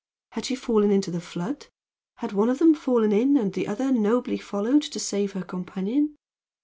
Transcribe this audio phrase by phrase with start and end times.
[0.31, 1.67] Had she fallen into the flood?
[2.15, 6.15] Had one of them fallen in, and the other nobly followed to save her companion?